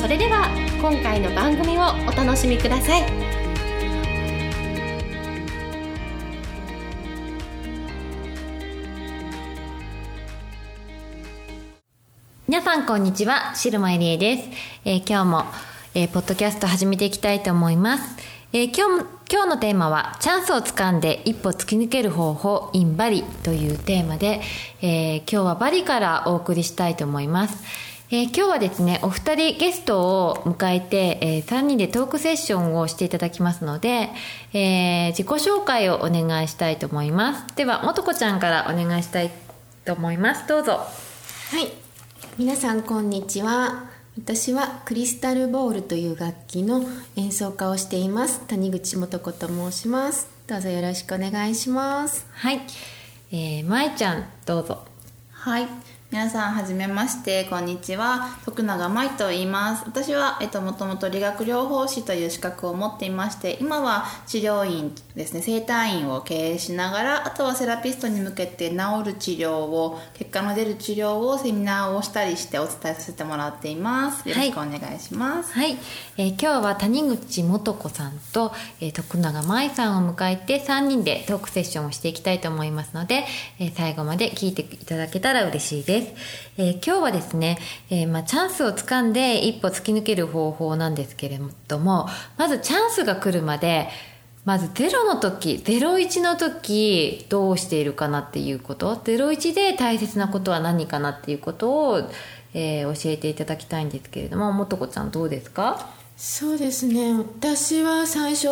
[0.00, 0.48] それでは
[0.80, 3.02] 今回の番組をお楽しみください
[12.48, 14.48] 皆さんこんにちは、シルマエリエです。
[14.86, 15.44] えー、今日も、
[15.94, 18.16] えー、ポッドキャスト始めていきたいと思います。
[18.54, 24.40] えー、今日今日のテーマはチャンスをつかんで一歩突き抜ける方法 in バリというテーマで、
[24.80, 27.90] えー、今日はバリからお送りしたいと思います。
[28.12, 34.08] えー、今日はですね、お二人ゲストを迎えて、えー、3人でトークセッションをしていただきますので、
[34.52, 37.54] えー、自己紹介をお願いしたいと思います。
[37.54, 39.30] では、もとこちゃんからお願いしたい
[39.84, 40.48] と思います。
[40.48, 40.72] どうぞ。
[40.72, 40.86] は
[41.62, 41.70] い。
[42.36, 43.88] 皆さん、こんにちは。
[44.18, 46.82] 私はクリスタルボールという楽器の
[47.14, 52.60] 演奏家をしています谷口素子と申しますどうぞよろしくお願いしますはい、
[53.30, 54.84] えー、まえちゃんどうぞ
[55.30, 55.68] はい
[56.12, 58.36] 皆さんはじめましてこんにちは。
[58.44, 59.84] 徳永舞と言います。
[59.86, 65.40] 私は、えっと、もともと理学療法士という資格を持っていまして今は治療院ですね。
[65.40, 74.28] 整体院を経営しながらあとはセラピストに向けて治る治療を結果の出る治療をセミナーをしたりしてお伝えさせてもらっています。
[74.28, 75.52] よろしくお願いします。
[75.52, 75.78] はい、はい、
[76.16, 83.26] えー、今日は谷口素子さんと、えー、徳永舞さんを迎えて3人でトークセッションをしていきたいと思いますので、
[83.60, 86.12] えー、最後まで聞いていただけたら嬉しいですです。
[86.58, 87.58] えー、今日はですね、
[87.90, 93.88] えー、まあ、チャンスをつかんで一歩突き抜ける方法なんですけれども、まずチャンスが来るまで、
[94.44, 102.10] まず0の時、01の時、どうしているかなっていうこと、01で大切なことは何かなっていうことを、
[102.54, 105.90] えー、教えていただきたいんですけれども、もとこちゃんどうですか？
[106.16, 108.48] そうですね、私は最初、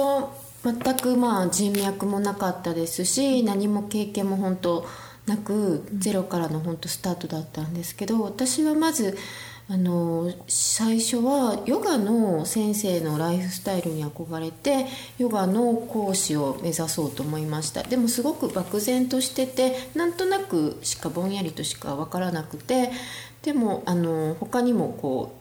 [0.62, 4.86] 全くまあ人脈もなかったですし、何も経験も本当、
[5.28, 9.16] なくゼロからの本当スタートだったんですけど私はまず
[9.70, 14.86] あの最初はヨガの先生のライフスタイルに憧れて
[15.18, 17.82] ヨガの講師を目指そうと思いました。
[17.82, 22.90] でもすごく漠然としててなんとなくしかぼんやりとしか分からなくて
[23.42, 25.37] でもあの他にもこう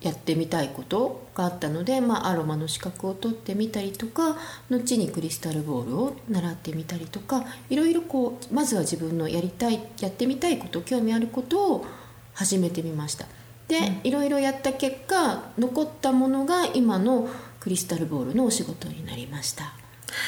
[0.00, 4.36] やってみたいことがあったので、まあ、アロマの資格を取ってみたりとか
[4.68, 11.86] 後にクリスタルボールを習ってみたりとかいろいろこうまずは自分のやりたいやってみたいこと興味あることを
[12.34, 13.26] 始めてみました。
[13.68, 19.64] で、うん、いろいろやった結果残ったものが今のクリスタルボールのお仕事になりました。
[19.64, 19.70] は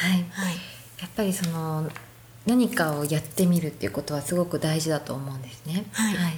[0.09, 0.55] い、はい、
[1.01, 1.89] やっぱりその
[2.49, 5.85] 何かをやってみるっていうことはすごく大事だと思うんですね。
[5.93, 6.33] はい、はい、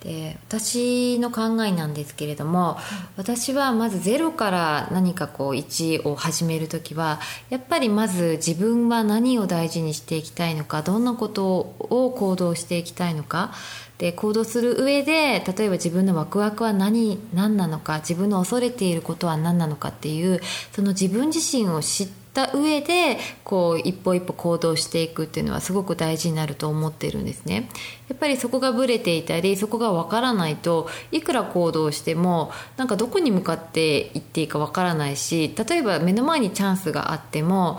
[0.00, 2.76] で私の考えなんですけれども、
[3.16, 13.52] 私はまずゼロから何かこう1を始める時はやっぱりまず自分は何を大事にしていきたいのかどんなことを行動していきたいのか。
[13.96, 20.40] で行動する上で例えば自分のワクワクは何何なのか自分の恐れていることは何なのかっていう
[20.72, 27.68] その自分自身を知ってった上でこう一歩一歩行動していくっていうのはすごく大事になると思ってるんですね
[28.08, 37.78] やっぱりそこがブレていたりそこがわからないといくら行動してもなんかどこに向かっていっていいかわからないし例えば目の前にチャンスがあっても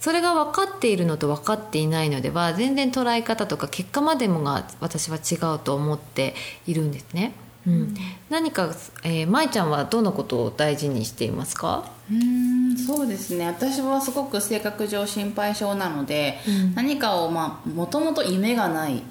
[0.00, 6.34] それが分かっているのと分かっていないのでは全然捉え方とか結果までもが私は違うと思って
[6.66, 7.32] いるんですね。
[7.66, 7.94] うん、
[8.28, 8.74] 何か、
[9.04, 11.90] えー、舞ちゃんはどのことを大事にしていますか？
[12.10, 13.46] うんそうですね。
[13.46, 19.02] 私はすごく性格上心配性なので、うん、何かをまあもともと夢がない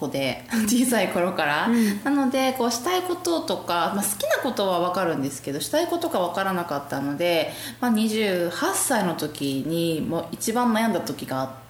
[0.00, 11.48] 子で 小さい頃から、うん、なのでこうしたいこととか、まあ、好きなことは分かるんですけどしたいことが分からなかったので、まあ、28歳の時にもう一番悩んだ時があっ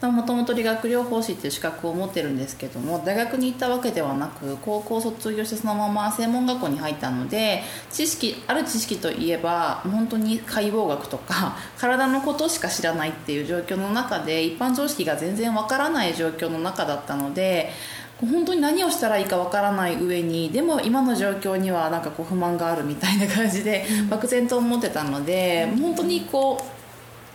[0.00, 17.72] もともと理学療法士っていう資格を持ってるんですけども大学に行ったわけではなく高校卒業してそのまま専門学校に入ったので知識ある知識といえば本当に解剖学とか 体のことしか知らないっていう状況の中で一般常識が全然分からない状況の中だったので。
[18.20, 26.73] 本当に何をしたらいいかわからない上にでも今の状況にはなんかこう不満があるみたいな感じで漠然と思ってたので本当にこう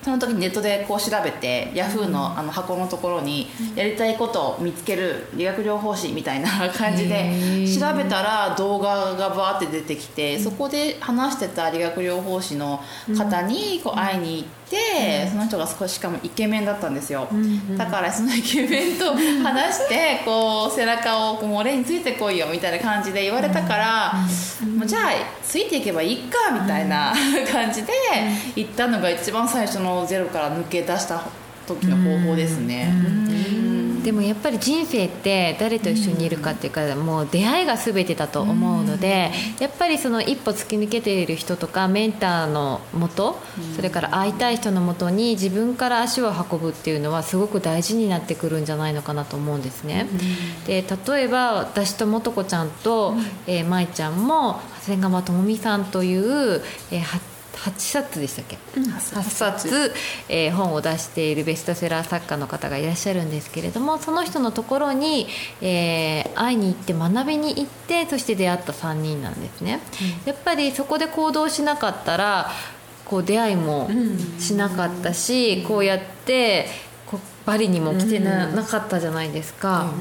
[0.02, 12.82] その時にネットでこう調べて、ヤフーのあの箱のところにやりたいことを見つける理学療法士みたいな感じで調べたら動画がバーって出てきて、そこで話してた理学療法士の
[13.18, 14.59] 方にこう会いに行って。
[15.30, 17.28] その人が少ししかもイケメンだったんですよ、
[17.78, 19.14] だからそのイケメンと
[19.44, 24.14] 話してこう背中をこう俺についてこいよみたいな感じで言われたから、
[24.78, 25.02] もうじゃあ
[25.44, 27.14] ついていけばいいかみたいな
[27.52, 27.92] 感じで
[28.56, 31.22] 行ったのが一番最初のゼロから抜け出した
[31.68, 33.79] 時の方法ですね。
[34.04, 43.40] でもやっぱり人生って誰と一緒にいるかっていうか、もう出会いが全てだと思うので、やっぱりその一歩突き抜けている人とかメンターのもと、
[43.76, 50.08] それから会いたい人のもとに自分から足を運ぶっていうのはすごく大事になってくるんじゃないのかなと思うんですね。
[50.66, 53.16] で例えば私と素子ちゃんと、
[53.48, 56.62] えー、舞ちゃんも長谷川智美さんという、
[56.92, 57.20] えー、
[57.66, 59.94] 8冊でしたっけ、うん、8冊、
[60.30, 65.28] えー、本を出しているベストセラー作家の方がいらっしゃるんですけれどもその人のところに、
[65.62, 69.82] えー、会いに行って学びに行ってそして出会った3人なんですね、
[70.24, 72.50] うん、やっぱりそこで行動しなかったら
[73.06, 73.90] こう出会いも
[74.40, 76.68] しなかったし、うん、こうやって
[77.08, 79.92] こバリにも来てな,、なかったじゃないですか、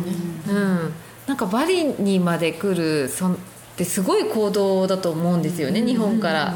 [0.47, 0.93] うん。
[1.27, 3.37] なんかバリにまで来るそっ
[3.79, 6.55] てすごい行動だと思うんですよね、日本から。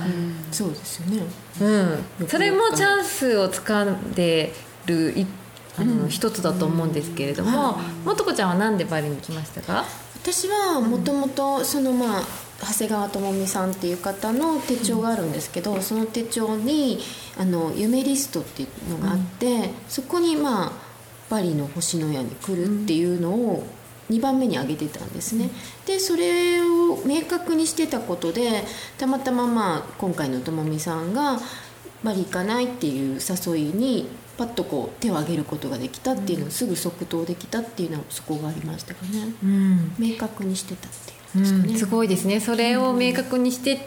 [0.52, 1.22] そうですよね、
[2.20, 4.52] うん、それもチャンスをつかんで
[4.87, 5.14] る
[5.78, 9.84] あの、一つだと思うんですけれども、もとこちゃんは何でバリに来ましたか？
[10.22, 12.22] 私はもともとそのまあ
[12.60, 17.00] 長谷川智美さんっていう方の手帳があるんですけど、その手帳に
[17.38, 20.72] あの夢リストっていうのがあって、そこにまあ
[21.31, 23.66] バリの星のやに来るっていうのを
[24.10, 25.50] 2番目に挙げてたんですね。
[25.87, 28.64] でそれを明確にしてたことで
[28.99, 31.38] たまたままあ今回のともみさんが
[32.02, 42.40] バリ行かないっていう誘いにパッとこう手を挙げることができたっていうのをすぐ即答できたっていうのはそこがありましたかね、うん、明確にしてたっていうですかね、うん、すごいですね。
[42.40, 43.87] それを明確にして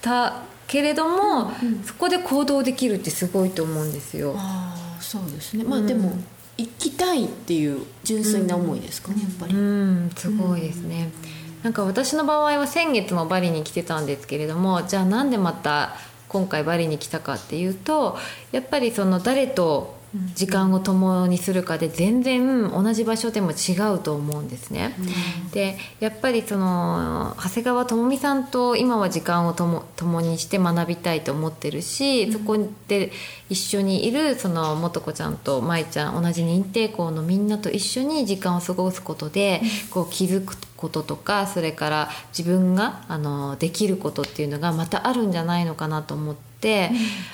[0.00, 4.34] たけれども、うん、そこで行動できるってすごいと思うんですよ。
[4.36, 5.64] ああそうですね。
[5.64, 6.16] まあでも、
[6.58, 9.12] 行きたいっていう純粋な思いですか？
[9.12, 11.10] ね、やっぱり、うん、すごいですね、
[11.62, 15.96] なんか私の場合は先月もバリに来てたんですけれどもじゃあなんでまた
[16.28, 18.18] 今回バリに来たかっていうと
[18.52, 19.94] やっぱりその誰と
[20.34, 24.94] 時間を共にするかで全然同じ場所でも違うと思うんですね。
[24.98, 33.10] うん、でやっぱりその長谷川智美さんと今は時間をとも共にして学びたいと思ってるし、うん、そこで
[33.48, 46.42] 一緒にいるその素子ちゃんと舞ちゃん同じ認定校のみんなと一緒に時間を過ごすことで、こう気づくこととかそれから自分があのできることっていうのがまたあるんじゃないのかなと思って。、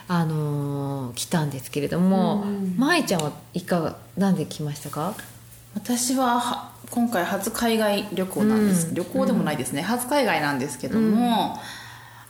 [0.09, 2.47] あの来たんですけれども、
[2.79, 5.12] 舞ちゃんはいかがなんで来ましたか？
[5.75, 11.59] 私は今回初海外旅行なんです、うん、旅行でもないですね、うん、初海外なんですけども、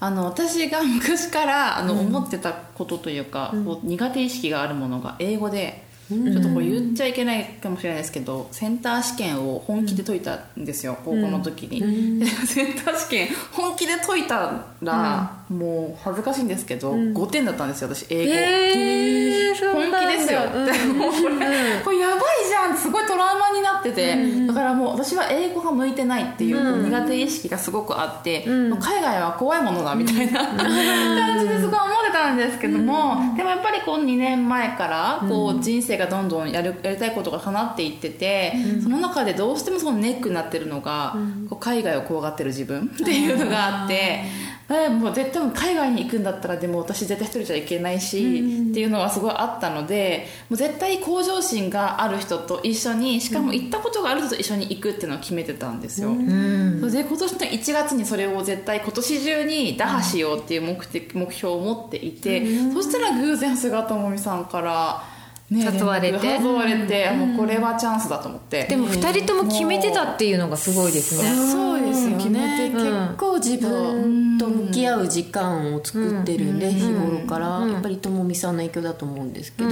[0.01, 41.17] うん、あの私が昔からあの思ってたことというか、こう苦手意識があるものが英語でちょっとこれ言っちゃいけないかもしれないですけどセンター試験を本気で解いたんですよ、高校の時に、 センター試験本気で解いたら、もう恥ずかしいんですけど、うん、5点だったんですよ私英語、えー、本気ですよ、うん、でもこれこれやばいじゃんすごいトラウマになってて、うん、だからもう私は英語が向いてないっていう苦手意識がすごくあって、海外は怖いものだみたいな、感じですごい思ってたんですけども、でもやっぱりこう2年前からこう人生がどんどんやるやりたいことが叶っていってて、その中でどうしてもそのネックになってるのが、
[41.49, 44.49] こう海外を怖がってる自分 っていうのがあって。
[44.71, 65.18] えもう絶対海外に行くんだったらでも私絶対一人じゃいけないし、うん、っていうのはすごいあったのでもう絶対向上心がある人と一緒にしかも行ったことがある人と一緒に行くっていうのを決めてたんですよ、うん、で今年の1月にそれを絶対今年中に打破しようっていう目的目標を持っていて、うん、そしたら偶然菅智美さんからね、
[65.51, 66.27] 誘われて。
[66.27, 68.65] 誘われて、うん、もうこれはチャンスだと思って。
[68.65, 71.35] でも2人とも決めてたっていうのがすごいですね。
[71.51, 79.71] そうですよね、結構自分と向き合う時間を作ってるんで、日頃から、やっぱりともみさんの影響だと思うんですけど、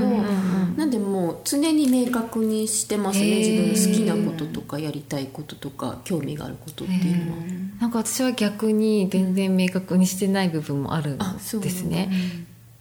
[0.77, 3.39] なんでもう常に明確にしてますね。
[3.39, 7.39] 自分の好きなこととかやりたいこととか興味があることっていうのは。
[7.81, 11.25] なんか私は逆に全然明確にしてない部分もあるんで
[11.71, 12.11] すね、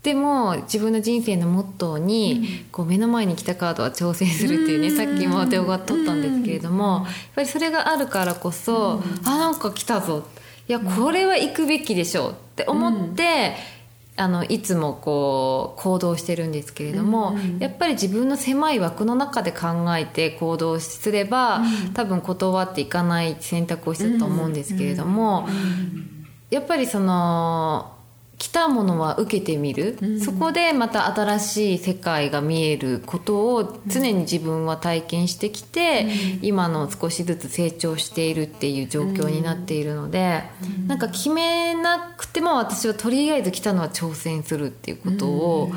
[0.06, 10.28] でも自分の人生のモットーに、こう目の前に来たカードは挑戦するっていうね、さっきも動画撮ったんですけれども、やっぱりそれがあるからこそ、あなんか来たぞ。
[10.68, 13.56] いやこれは行くべきでしょうって思って、
[14.16, 21.64] あのいつもこう行動してるんですけれども、やっぱり自分の狭い枠の中で考えて行動すれば、
[21.96, 25.50] 多分断っていかない選択をしてたと思うんですけれども、
[26.52, 27.95] やっぱりその
[28.38, 36.06] 来たものは受けてみる、うん、そこでまた新しい世界が見えることを常に自分は体験してきて、
[36.42, 40.44] うん、今の少しずつ成長しているっていう状況になっているので、
[40.82, 45.72] うん、なんか決めなくても私はとりあえず来たのは挑戦するっていうことを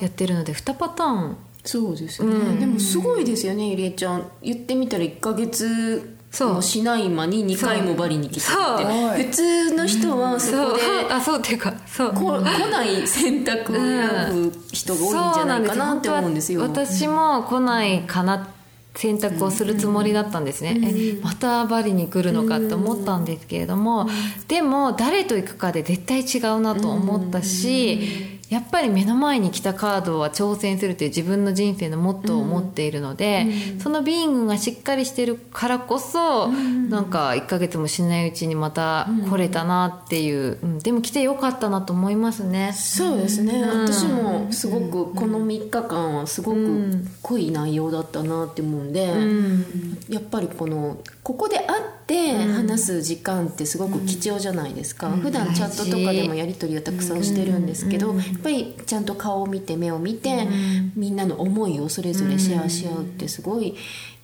[0.00, 1.36] やってるので2パターン。
[1.64, 4.30] そうですよね、うん、でもすごいですよねゆりえちゃん。
[4.40, 8.78] 言ってみたら1か月もしない間に2回もバリに来たっ
[9.16, 9.24] て。
[9.24, 12.12] 普通の人はそこであそうっていうかそう。
[12.12, 12.20] 来
[12.70, 16.60] ない選択を選ぶ人が多いんじゃないかなって思うんですよ。
[16.62, 18.48] 私も来ないかな
[18.94, 24.08] 選択をするつもりだったんですね、えまたバリに来るのかって思ったんですけれども、
[24.48, 42.72] でも誰と行くかで絶対違うなと思ったし、やっぱり目の前に来たカードは挑戦するという自分の人生のモットーを持っているので、うん、そのビーイングがしっかりしてるからこそ、うん、なんか1ヶ月もしないうちにまた来れたなっていう、うん、でも来てよかったなと思いますね。
[42.72, 49.12] そうですね、私もすごくこの3日間はすごく濃い内容だったなって思うんで、
[50.08, 60.48] やっぱりこのここで会って話す時間ってすごく貴重じゃないですか、うん、普段チャットとかでもやり取りをたくさんしてるんですけど、やっぱりちゃんと顔を見て目を見て、
[60.96, 63.76] みんなの思いをそれぞれシェアし合うってすごい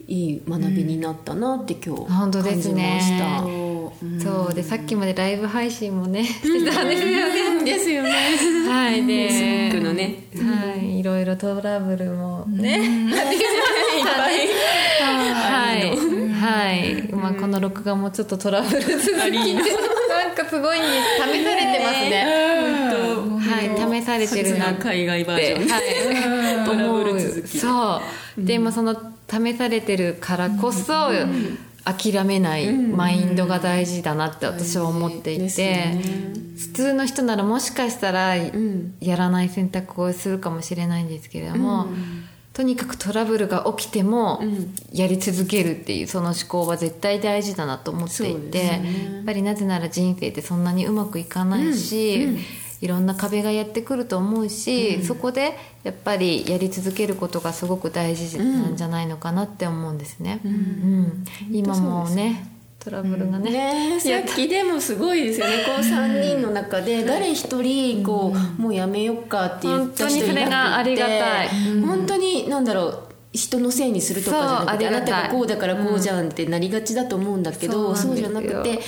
[0.07, 3.43] いい学びになったなって今日感じました。
[3.43, 4.55] ね、そう。
[4.55, 7.65] でさっきまでライブ配信もねしてたんですよね。
[7.65, 8.11] ですよね。
[8.67, 9.07] はい。
[9.07, 10.99] で、のね、はい。
[10.99, 13.15] いろいろトラブルもね、 いっ
[14.05, 14.49] ぱい。
[15.35, 15.77] は
[16.21, 19.55] いはい、まあ、この録画もちょっとトラブル続きで。
[20.15, 20.83] なんかすごい試
[21.19, 22.25] されてますね。
[23.41, 24.03] はい。
[24.03, 27.59] 試されてるな海外バージョン、はい、 トラブル続き。
[27.59, 28.03] そ
[28.39, 28.95] う、で、まあ、その
[29.31, 31.11] 試されてるからこそ、
[31.85, 35.99] 諦めないマインドが大事だなって私は思っていて、
[36.59, 41.89] 普通の人ならもしかしたらやらない選択をするかもしれないんですけれども、
[42.55, 44.41] とにかくトラブルが起きても
[44.93, 52.35] やり続けるっていうその思考は絶対大事だなと思っていて、ね、やっぱりなぜなら人生ってそんなにうまくいかないし、うん。
[52.35, 52.41] うん、
[52.81, 60.41] いろんな壁がやってくると思うし、うん、そこでやっぱりやり続けることがすごく大事なんじゃないのかなって思うんですね。
[60.45, 61.25] うん。
[61.51, 62.54] 今もね
[62.85, 64.01] トラブルがね,、ね。
[64.01, 65.65] さっきでもすごいですよね。
[65.65, 70.35] こう3人の中で誰一人こう、もうやめよっかって言った人いなくて。
[70.35, 71.49] 本当にそれがありがたい、
[71.87, 72.99] 本当になんだろう
[73.33, 78.81] 人のせいにするとかじゃなくてあなたがこうだからこうじゃんってなりがちだと思うんだけど、うん、そうじゃなくて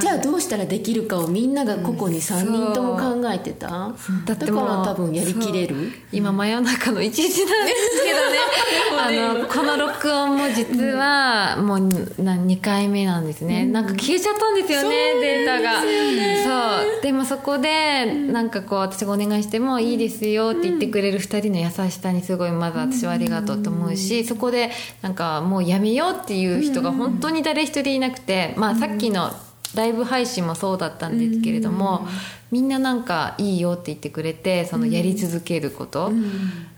[0.00, 3.92] じゃあどうしたらできるかをみんなが個々に3人とも考えてた、
[4.24, 5.92] だから多分やりきれる？
[6.12, 8.38] 今真夜中の1時なんですけどね。
[8.98, 14.88] あのこの録音も実はもう2回目なんですね、うん、なんか消えちゃったんですよね
[15.20, 15.80] データが。
[15.80, 17.02] そう。
[17.02, 24.70] でもそこでなんかこう私がお願いしてもいいですよって言ってくれる2人の優しさにすごいまず私はありがとうと思うしそこで
[25.02, 29.30] なんかもうやめようっていう人が本当に誰一人いなくてまあさっきの
[29.76, 32.08] ライブ配信もそうだったんですけれども、
[32.50, 36.12] みんななんかいいよって言ってくれてそのやり続けること、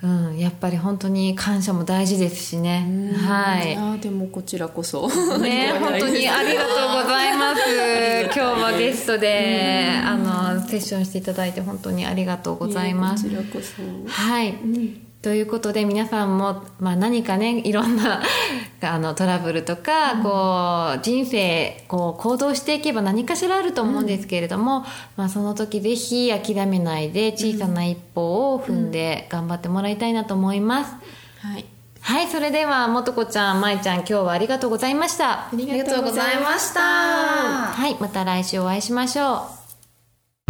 [0.03, 5.09] うん、うん、やっぱり本当に感謝も大事ですしね、はい、あでもこちらこそ。
[5.39, 7.61] ね 本当にありがとうございます。
[8.25, 13.25] 今日はゲストであのセッションしていただいて本当にありがとうございます。
[13.25, 13.83] こちらこそ。
[14.11, 18.23] はい、うんということで皆さんも、まあ、何かねいろんな
[18.81, 24.85] あのトラブルとか、うん、こう人生こう行動していけば何かしらあると思うんですけれども、うん、
[25.17, 30.95] まあ、その時ぜひ諦めないで小さな一歩を踏んで頑張ってもらいたいなと思います。
[31.41, 31.65] はい
[32.01, 35.31] はい、それでは、もとこちゃん、まいちゃん、今日はありがとうございました。
[35.31, 36.81] ありがとうございました。
[36.81, 39.47] はい、また来週お会いしましょ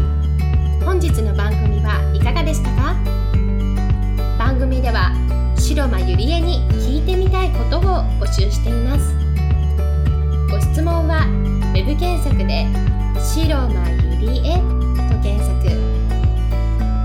[0.00, 0.84] う。
[0.84, 1.47] 本日の番
[5.68, 7.82] 白間ゆりえに聞いてみたいことを
[8.18, 9.14] 募集しています。
[10.50, 11.26] ご質問は
[11.74, 12.66] web 検索で
[13.20, 14.56] 「白間ゆりえ」
[15.12, 15.68] と検索。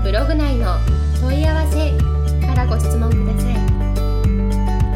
[0.02, 0.78] ブログ内の
[1.20, 1.92] 問い合わせ
[2.46, 3.54] からご質問ください。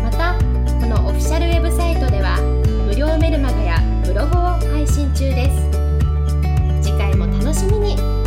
[0.03, 0.35] また
[0.81, 2.39] このオフィシャルウェブサイトでは
[2.87, 4.41] 無料メルマガやブログを
[4.73, 5.69] 配信中です。
[6.81, 8.18] 次回も楽しみに。